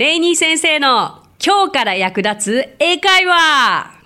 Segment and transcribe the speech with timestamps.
[0.00, 4.00] レイニー先生の今日から役立つ英会話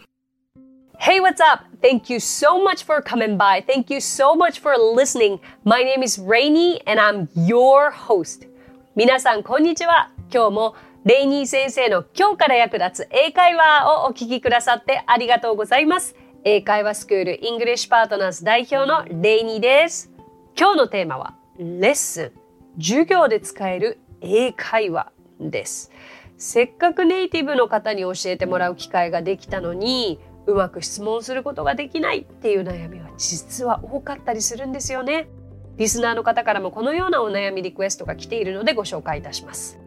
[0.98, 1.66] Hey, what's up?
[1.80, 3.64] Thank you so much for coming by.
[3.64, 5.38] Thank you so much for listening.
[5.62, 8.48] My name is Rainy and I'm your host.
[8.96, 10.10] 皆さん、こんにちは。
[10.32, 16.16] 今日もレイニー先生の今日から役立つ英会話をお聞きくださってありがとうございます。
[16.42, 20.10] 英会話スクール English Partners 代表のレイニーです。
[20.58, 22.80] 今日のテーマはレッスン。
[22.80, 25.90] 授業で使える英会話です。
[26.36, 35.28] せっかくネイティブの方に教えてもらう機会ができたのにうまく質問することができないっていう悩みは実は多かったりするんですよね。
[35.76, 39.78] リスナーの方からもこのようなお悩みリクエストが来ているのでご紹介いたします。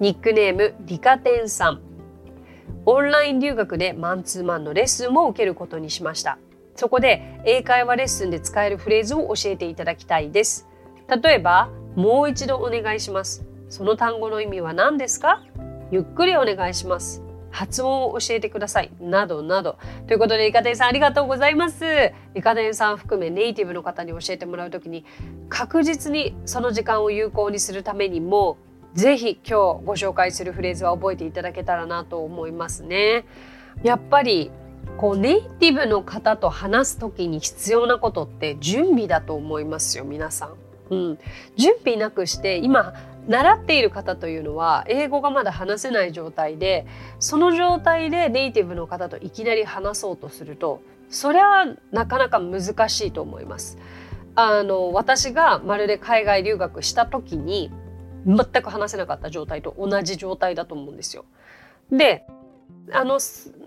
[0.00, 1.80] ニックネームリカテンさん。
[2.84, 6.38] オンライン留学でマンツーマンのレッスンを受けることにしました。
[6.74, 10.68] そこで英会話レッスンで使えるフレーズを教えていただきたいです。
[11.22, 13.44] 例えば、もう一度お願いします。
[13.72, 15.42] その単語の意味は何ですか？
[15.90, 17.22] ゆっくりお願いします。
[17.50, 18.90] 発音を教えてください。
[19.00, 19.78] などなど。
[20.06, 21.86] ということで、イカテンさんありがとうございます。
[22.34, 25.06] イカテンさん含めネイティブの方に教えてもらうときに、
[25.48, 28.58] 確実にその時間を有効にするためにも、
[28.92, 33.24] ぜひ今日ご紹介するフレーズは覚えていただけたらなと思いますね。
[33.82, 34.50] やっぱり
[34.98, 40.56] こうネイティブの方と話す時に必要なことって準備だと思いますよ皆さん。
[40.90, 41.18] うん、
[41.56, 42.92] 準備なくして今
[43.28, 46.86] 習っている方というのは英語がまだ話せない状態で
[47.20, 53.78] その状態でネイティブの方といきなり話そうとするとそれはなかなか難しいと思います。
[54.34, 57.70] あの私がまるで海外留学した時に
[58.26, 61.26] 全く話せなかった状態と同じ状態だと思うんですよ。
[61.90, 62.24] で
[62.92, 63.18] あの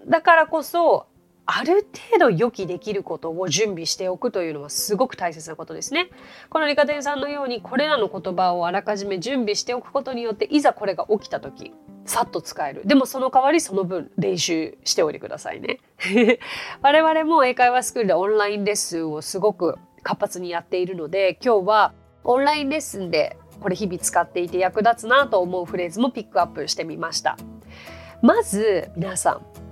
[0.07, 1.05] だからこそ
[1.47, 6.09] ある程度予期できることを準備しておくというのはすごく大切なことですね。
[6.49, 11.71] このリカテンさんのようにこれらの言葉をあらかじめ準備しておくことによっていざこれが起きた時
[12.05, 12.81] さっと使える。
[12.85, 15.79] でもその代わりその分練習しておいてくださいね。
[16.81, 27.38] 我々も英会話スクールでオンラインレッスンをすごく活発にやっているので今日はオンラインレッスンでこれ日々使っていて役立つなと思うフレーズもピックアップしてみました。
[28.22, 29.64] まず皆さん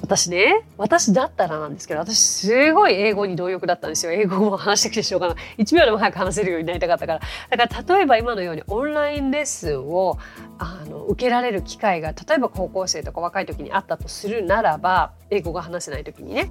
[0.00, 4.12] 私ね私だったらなんですけど私すごい英語に貪欲だったんですよ。
[4.12, 5.36] 英語も話してきてしょうがない。
[5.58, 7.20] 1秒でも早く話せるようになりたかったから。
[7.56, 10.18] だから例えば今のようにオンラインレッスンを
[10.58, 16.50] あの受けられる機会が例えば高校生とか若い時にあったとするならば英語が話せない時にね。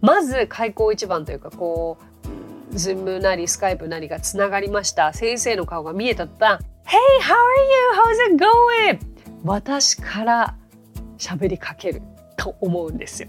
[0.00, 1.98] まず開口一番というかこ
[2.72, 5.12] うズームなりスカイプなりがつながりました。
[5.12, 8.30] 先生の顔が見えた途端「Hey, how are you?
[8.30, 8.98] How's it going?」
[9.44, 10.54] 私から
[11.18, 12.02] 喋りかける。
[12.36, 13.28] と思うんですよ。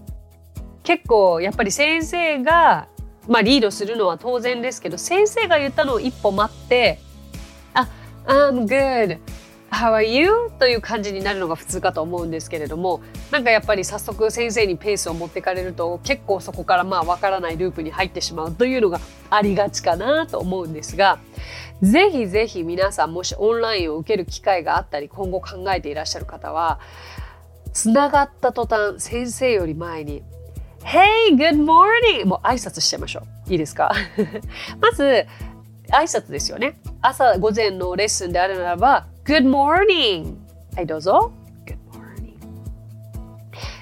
[0.84, 2.88] 結構やっぱり先生が、
[3.28, 7.00] まあ、リードするのは当然ですけど先生が言ったのを一歩待って
[7.74, 7.90] 「あ
[8.26, 9.20] I'm good
[9.70, 13.02] How are you?」という感じになるのが普通かと思うんですけれども
[13.32, 21.20] なんかやっぱり早速先生にペースを持ってかれると結構そこからまあわからないループに入ってしまうというのがありがちかなと思うんですが
[21.82, 26.80] ぜひぜひ皆さんもしオンラインを受ける機会があったり今後考えていらっしゃる方は
[27.78, 30.24] つながった途端先生より前に
[30.84, 32.26] Hey, good morning!
[32.26, 33.52] もう挨拶しちゃいましょう。
[33.52, 33.92] いいですか？
[34.82, 35.04] まず、
[35.92, 36.80] 挨拶ですよね。
[37.02, 40.34] 朝午前のレッスンであるならば、Good morning!
[40.76, 41.32] はい、どうぞ。
[41.68, 42.34] Good morning.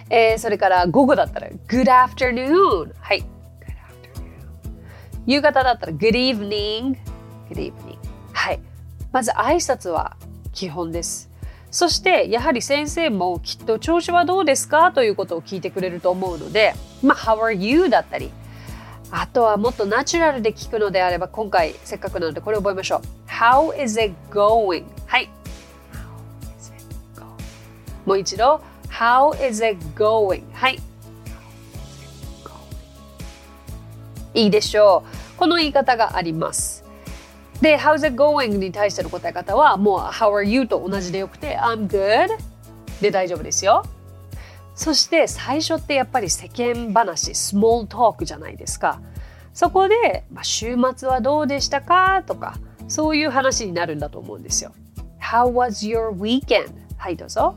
[0.10, 2.92] えー、それから午後だったら、Good afternoon!
[3.00, 3.20] はい。
[3.20, 3.26] Good afternoon.
[5.26, 6.98] 夕方だったら、Good evening!
[7.50, 7.98] Good evening.
[8.34, 8.60] はい。
[9.14, 10.18] まず挨拶は
[10.52, 11.30] 基本です。
[11.76, 14.94] そしてやはり先生もきっと調子はどうですか？
[14.94, 17.90] ということを聞いてくれると思うので、まあ、How are you?
[17.90, 18.32] だったり、
[19.12, 23.30] あとはもっとナチュラルで聞くのであれば、今回せっかくなのでこれを覚えましょう。
[23.30, 24.86] How is it going?
[25.06, 25.30] はい。
[28.06, 28.62] もう一度。
[28.90, 30.44] How is it going?
[30.54, 30.80] はい。
[34.34, 35.04] いいでしょ
[35.36, 35.38] う。
[35.38, 36.75] この言い方があります。
[37.66, 38.58] で、How's it going?
[38.60, 40.68] に対しての答え方はもう How are you?
[40.68, 42.28] と同じでよくて I'm good
[43.02, 43.84] で大丈夫ですよ。
[44.76, 49.02] そして最初ってやっぱり世間話、スモールトークじゃないですか。
[49.52, 52.22] そこで、まあ、週末はどうでしたか？
[52.28, 54.72] とかそういう話になるんだと思うんですよ。
[55.20, 56.70] How was your weekend?
[56.98, 57.56] はいどうぞ。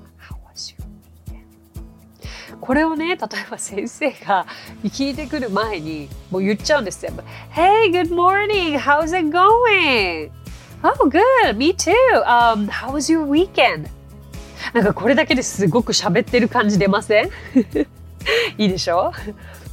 [2.68, 3.16] これをね例え
[3.50, 4.44] ば先生が
[4.84, 7.12] 聞いてくる前にもう言っちゃうんですよ。
[7.50, 8.78] Hey, good morning!
[8.78, 10.30] How's it going?
[10.82, 11.56] Oh, good!
[11.56, 11.94] Me too!
[12.26, 13.88] Um, how's your weekend?
[14.74, 17.30] なんかこれだけですごく喋ってる感じ出ません？
[18.58, 19.14] いいでしょ？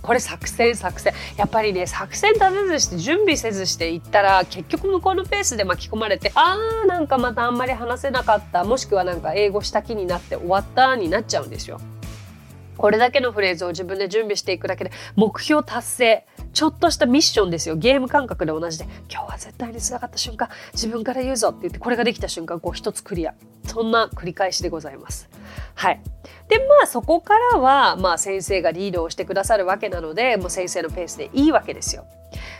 [0.02, 11.82] これ作戦作戦やっぱりね作戦立てずして準備せずしていったら結局向こうのペースで巻き込まれてあーなんかまたあんまり話せなかったもしくはなんか英語した気になって終わったになっちゃうんですよ。
[12.78, 16.26] これだけのフレーズを自分で準備していくだけで目標達成。
[16.54, 17.76] ちょっとしたミッションですよ。
[17.76, 18.86] ゲーム感覚で同じで。
[19.10, 23.34] 今日は絶対につながった瞬間自分から言うぞって言ってこれができた瞬間こう一つクリア。
[23.66, 25.30] そんな繰り返しでございます。
[25.74, 26.02] はい。
[26.48, 32.06] でまあそこからはまあ先生がリードをしてくださるわけなのでもう先生のペースでいいわけですよ。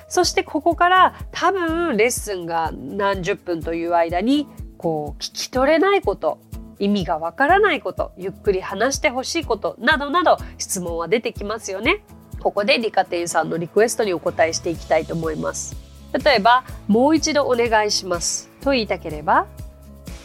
[0.08, 4.48] そしてここから多分レッスンが何十分という間に
[4.78, 6.40] こう聞き取れないこと。
[6.80, 12.04] 意味がわからないことゆっくり話してほしいことなどなど質問は出てきますよね。
[12.40, 15.76] ここで理科店さんのリクエストにお答えしていきたいと思います。
[16.24, 19.48] 例えば、もう一度お願いしますと言いたければ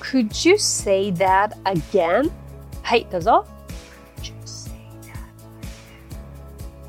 [0.00, 2.30] Could you say that again?
[2.82, 3.46] はい、どうぞ。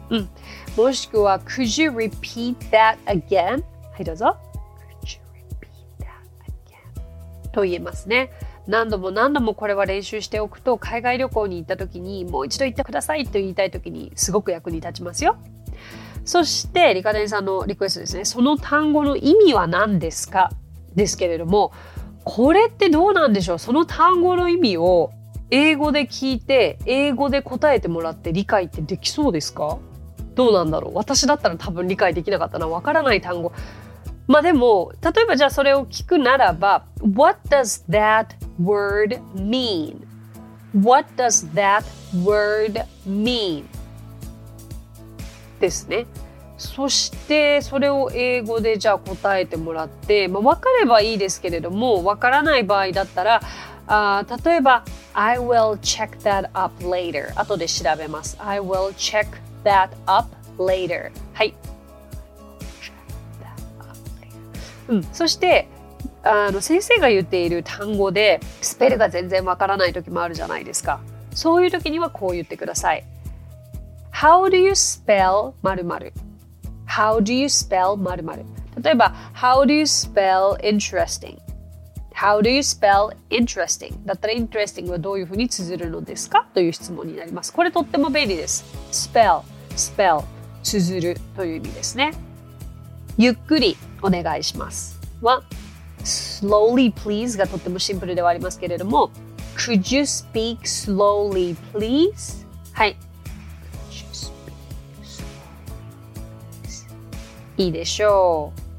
[0.09, 0.29] うん。
[0.75, 3.63] もしくは Could you repeat that again?
[3.93, 4.37] はい、どうぞ。
[7.51, 8.31] と言えますね。
[8.71, 15.35] 何度も何度もこれは練習しておくと海外旅行に行った時にもう一度行ってくださいと言いたい時にすごく役に立ちますよ。
[16.23, 18.23] そしてリカデンさんのリクエストですね。
[18.23, 20.51] その単語の意味は何ですか？
[20.95, 21.73] ですけれども
[22.23, 23.59] これってどうなんでしょう？
[23.59, 25.11] その単語の意味を
[25.49, 29.79] 英語で聞いて英語で答えてもらって理解ってできそうですか？
[30.35, 30.95] どうなんだろう？
[30.95, 32.69] 私だったら多分理解できなかったな。
[32.69, 33.51] わからない単語。
[34.27, 38.27] まあでも例えばじゃあそれを聞くならば What does that
[38.59, 40.05] word mean?
[40.73, 41.83] What does that
[42.23, 43.65] word mean?
[45.59, 46.05] ですね。
[46.57, 53.41] そしてそれを英語でじゃあ答えてもらって、まあ、分かればいいですけれども分からない場合だったら
[53.87, 59.25] あ例えば I will check that up later 後で調べます I will check
[59.63, 61.55] that up later はい
[64.87, 65.67] うん、そして
[66.23, 70.99] あの先生が言っている単語でスペルが全然わからない時もあるじゃないですか。
[71.33, 73.03] そういう時にはこう言ってください。
[74.13, 76.13] How do you spell 〇〇
[76.87, 78.45] ？How do you spell 〇〇？
[78.83, 81.37] 例えば How do you spell interesting?
[82.13, 84.05] How do you spell interesting?
[84.05, 86.47] だったら interesting はどういうふうに綴るのですか？
[86.53, 87.51] という質問になります。
[87.51, 88.63] これとっても便利です。
[88.91, 89.41] spell,
[89.71, 90.23] spell
[90.61, 92.11] 綴るという意味ですね。
[93.17, 95.43] ゆっくりお願いしますは
[96.03, 99.11] slowly please がとってもシンプルではありますけれども
[99.57, 102.45] could you speak slowly please?
[102.73, 102.97] はい。
[107.57, 108.71] いいでしょう。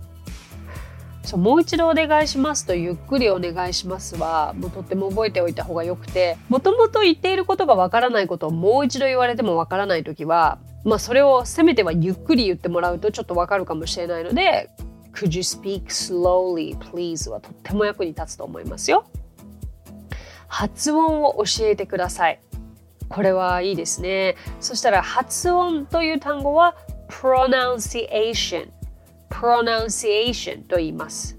[1.32, 14.68] そうもう一度お願いしますとゆっくりお願いしますはもうとっても覚えておいた方がよくてもともと言っていることがわからないことをもう一度言われてもわからない時はまあそれをせめてはゆっくり言ってもらうとちょっとわかるかもしれないので
[15.12, 17.30] Could you speak slowly, please?
[17.30, 19.04] はとっても役に立つと思いますよ。
[20.48, 22.40] 発音を教えてください。
[23.08, 24.36] これはいいですね。
[24.60, 26.76] そしたら発音という単語は
[27.08, 28.70] pronunciation。
[29.30, 31.36] pronunciation と言います。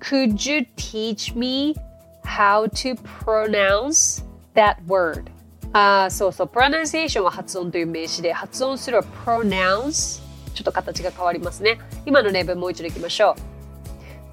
[0.00, 1.76] Could you teach me
[2.24, 4.24] how to pronounce
[4.54, 5.30] that word?
[5.72, 10.20] あそうそう、pronunciation は発音という名詞で、発音するは pronounce
[10.54, 11.78] ちょっと形が変わりますね。
[12.06, 13.36] 今の例文もう一度いきましょ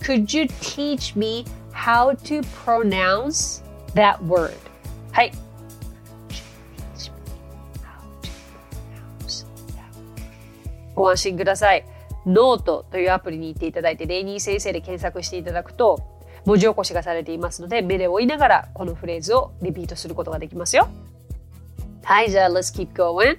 [0.01, 0.03] う。
[0.03, 3.63] Could you teach me how to pronounce
[3.93, 4.53] that word?
[5.11, 5.31] はい。
[10.95, 11.85] ご安心ください。
[12.25, 15.99] ノートというアプリに行っていただいて、レイニー先生で検索していただくと、
[16.45, 20.89] 文字起こしがされていますので、目で追いながらこのフレーズをリピートすることができますよ。
[22.03, 23.37] はい、じゃあ、let's keep going.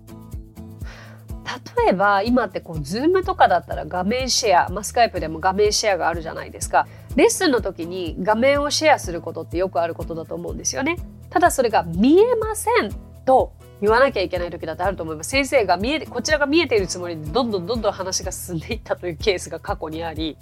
[1.76, 6.86] 例えば今ってこう Zoom とかだったら画面シェア、まあ、スカイプでも画面シェアがあるじゃないですか。
[7.16, 10.96] レッスンの時に画面をシェアすることってよくあることだと思うんですよね。
[11.30, 12.92] ただそれが見えません
[13.24, 15.30] と言わなきゃいけない時だってあると思います。
[15.30, 20.36] 先生が見えこちらが見えているつもりでどんどんどんどん話が進んでいったというケースが過去にあり。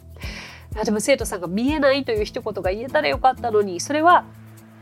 [0.76, 4.24] あでも生徒さんが見えないという一言が言えたらよかったのにそれは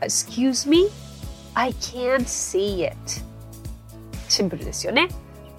[0.01, 0.89] Excuse me?
[1.53, 2.95] I can't see it.
[4.27, 5.07] シンプルですよね。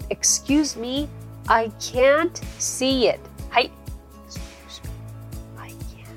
[0.09, 1.07] Excuse me,
[1.47, 3.19] I can't see it.
[3.49, 3.71] はい。
[5.57, 6.09] Me, it.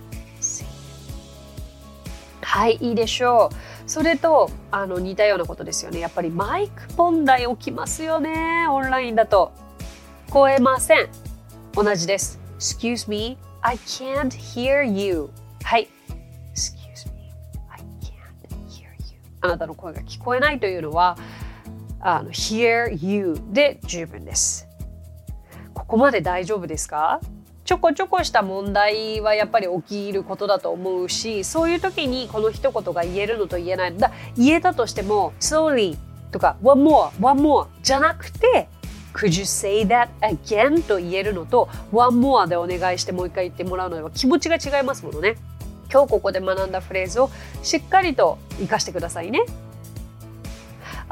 [2.41, 3.91] はい、いいでしょう。
[3.91, 6.01] それとあの似たようなことですよね。
[6.01, 8.67] やっぱりマイク問題起きますよね。
[8.69, 9.53] オンラインだと。
[10.29, 11.09] 聞こえません。
[11.75, 12.39] 同じです。
[12.59, 15.29] Excuse me, I can't hear you.
[15.63, 15.89] はい。
[16.55, 17.31] Excuse me,
[17.71, 17.87] I can't
[18.69, 19.19] hear you.
[19.43, 21.17] あなたの声が聞こえないというのは、
[22.03, 24.69] あの hear you で十分です。
[25.73, 27.21] ここまで大丈夫ですか？
[27.65, 35.97] ちょこちょこした問題はやっぱり起きることだと思うしそういう時にこの一言が言えるのと言えないだ言えたとしても「slowly」
[36.33, 38.69] とか「one more」「one more」じゃなくて
[39.15, 45.37] 「could you say that again」と言えるのと「one more」でお願いしてもう一回言ってもらうのでは気持ちが違いますものね。
[45.91, 47.31] 今日ここで学んだフレーズを
[47.63, 49.45] しっかりと活かしてくださいね。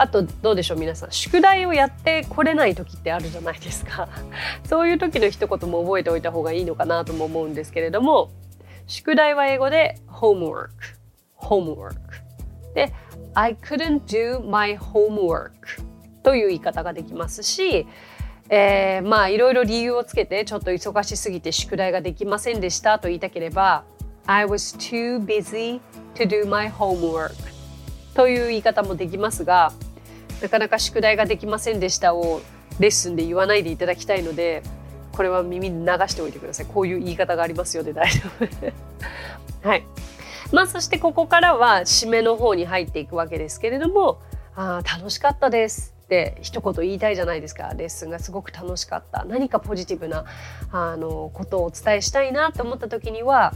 [0.00, 1.12] あとどうでしょう皆さん。
[1.12, 4.08] 宿題をやってこれない時ってあるじゃないですか。
[4.64, 8.30] そういう時の一言も覚えておいた方がいいのかなとも思うんですけれども
[8.86, 10.70] 宿題は英語で homework
[11.36, 11.96] homework
[12.74, 12.94] で
[13.34, 15.50] I couldn't do my homework
[16.22, 17.86] という言い方ができますし
[18.48, 23.84] えー、まあいろいろ理由をつけてちょっと忙しすぎて宿題ができませんでしたと言いたければ
[24.26, 25.80] I was too busy
[26.14, 27.34] to do my homework
[28.14, 29.72] という言い方もできますが
[30.42, 32.40] なかなか宿題ができませんでしたを
[32.78, 34.62] レッスンで言わないでいただきたいので
[35.12, 36.66] これは耳に流しておいてください。
[36.66, 38.48] こういう言い方がありますよで大丈夫。
[39.68, 39.84] はい。
[40.52, 44.20] まあそしてここからは締めの方に入っていくわけですけれども
[44.56, 47.72] ああ楽しかったですって一言言いたいじゃないですか。
[47.76, 49.24] レッスンがすごく楽しかった。
[49.24, 50.24] 何かポジティブな
[50.72, 53.52] あのことをお伝えしたいなと思った時には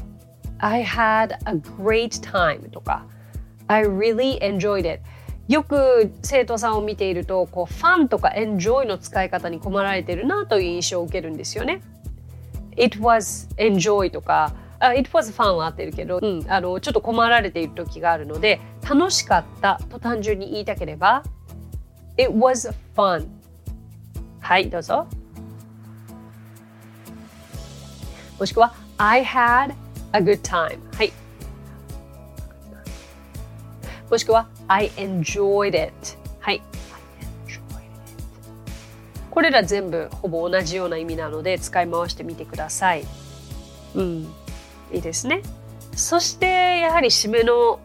[0.58, 3.06] I had a great time とか
[3.66, 5.02] I really enjoyed it.
[5.48, 11.82] よく生徒さんを見ているとこうファンとかエンジョイの使い方に困られてるなという印象を受けるんですよね。
[12.76, 21.22] It was enjoy とかあ It was fun は合ってるけど、うん、あのちょっと困られている時があるので楽しかったと単純に言いたければ
[22.16, 23.26] It was fun
[24.40, 25.06] はいどうぞ。
[28.38, 29.74] もしくは I had
[30.12, 31.12] a good time はい。
[34.10, 35.92] もしくは I enjoyed it.
[36.40, 36.62] はい。
[39.30, 43.04] これら全部ほぼ同じような意味なので使い回してみてください。
[43.94, 44.32] うん。
[44.92, 45.42] いいですね。
[45.96, 47.80] そしてやはり締めの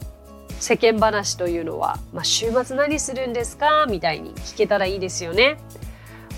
[0.59, 3.87] 世間話というのは、まあ、週末何するんですか？
[3.89, 5.57] みたいに聞けたらいいですよね。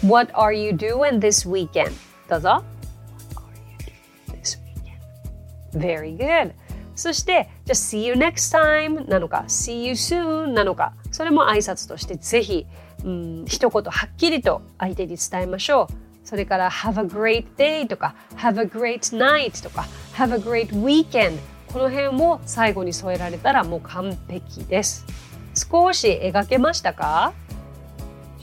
[0.05, 1.91] What are you doing this weekend?
[2.29, 2.63] どうぞ。
[5.73, 6.53] Very good.
[7.01, 12.67] そしてじゃ See you next time なのか See you soon なのかそれも挨拶としてぜひ、
[13.03, 15.93] うん、一言はっきりと相手に伝えましょう。
[16.23, 21.39] それから Have a great day とか Have a great night とか Have a great weekend
[21.73, 25.03] この辺も最後に添えられたらもう完璧です。
[25.55, 27.33] 少し描けましたか？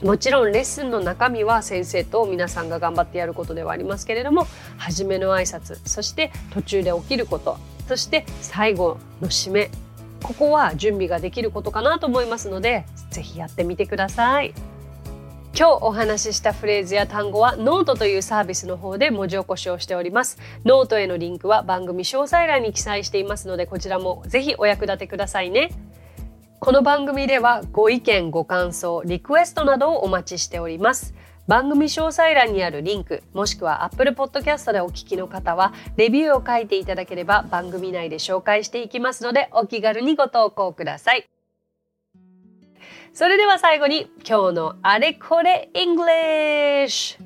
[0.03, 4.47] もちろんレッスンの中身は先生と皆さんが頑張ってやることではありますけれども
[4.77, 7.57] 初めの挨拶そして途中で起きること
[7.89, 9.71] そして最後の締め。
[10.21, 14.53] ここは準備ができることかなと思いますのでぜひやってみてください。
[15.57, 20.37] 今日お話ししたフレーズや単語はノートというサービスの方で文字起こしをしております。
[20.65, 25.71] ノートへのリンクは番組詳細欄に記載していますのでこちらもぜひお役立てくださいね。
[26.59, 31.15] この番組ではご意見ご感想リクエストなどをお待ちしております。
[31.49, 41.27] 番組詳細欄にあるリンクもしくは Apple Podcast でお聞きの方はレビューを書いていただければ番組内で紹介していきますのでお気軽にご投稿ください。
[43.13, 47.19] それでは最後に今日のあれこれ English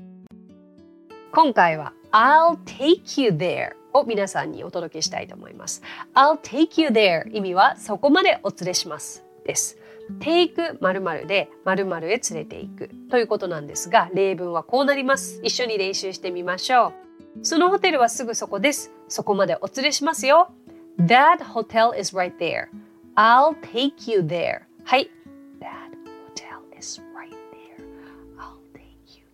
[1.34, 5.82] 今回は I'll take you there を皆さんにお届けしたいと思います。
[6.16, 9.26] I'll take you there 意味はそこまでお連れします。
[9.46, 9.83] です。
[10.20, 15.40] Take 〇〇で〇〇へ連れていくということなんですが例文はこうなります。
[15.44, 16.94] 一緒に練習してみましょ
[17.42, 17.46] う。
[17.46, 18.92] そのホテルはすぐそこです。
[19.08, 20.52] そこまでお連れしますよ。
[21.00, 22.68] That hotel is right there.
[23.16, 24.62] I'll take you there.
[24.84, 25.10] はい。
[25.60, 25.68] That
[26.36, 27.84] hotel is right there.
[28.38, 29.26] I'll take you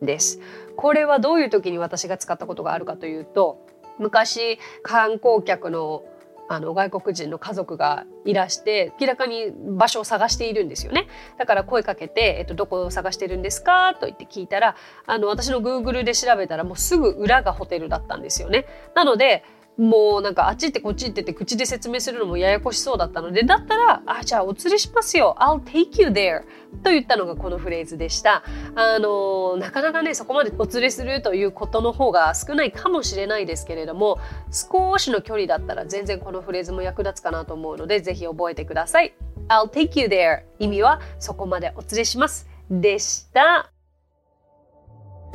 [0.00, 0.06] there.
[0.06, 0.40] です。
[0.76, 3.66] これはどういう時に私が使ったことがあるかというと
[3.98, 6.04] 昔観光客の
[6.48, 11.08] あの外国人の家族がいらして明らかに場所を探しているんですよね。
[11.38, 13.94] だから声かけて、えっと、どこを探してるんですか？
[13.94, 18.66] と言って聞いたらあの私の Google で調べたらもうすぐ裏がホテルだったんですよね。
[18.94, 19.42] なので
[19.76, 25.36] もうなんかあっち行ってこっち行ってって口で説明するのもややこしそうだったのでだったら「あじゃあお連れしますよ。
[25.40, 26.42] I'll take you there」
[26.84, 28.44] と言ったのがこのフレーズでした。
[28.76, 34.18] あのなかなかねそこまでお連れするということの方が少ないかもしれないですけれども
[34.52, 39.14] 少しの距離だったら全然このフレーズも役立つかなと思うのでぜひ覚えてください。
[39.48, 42.48] I'll take you there 意味はそこまでお連れします。
[42.70, 43.73] でした。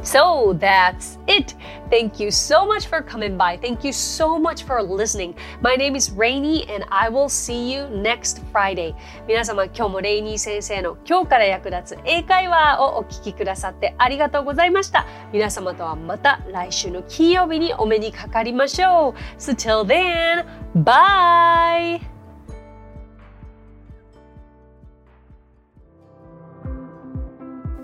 [0.03, 1.55] So that's it.
[1.89, 3.57] Thank you so much for coming by.
[3.57, 5.35] Thank you so much for listening.
[5.61, 8.95] My name is Rainy and I will see you next Friday.
[9.27, 15.05] 皆様今日もレイニー先生の今日から役立つ英会話をお聞きくださってありがとうございました。
[15.33, 19.39] 皆様とはまた来週の金曜日にお目にかかりましょう。
[19.39, 22.08] So till then, bye!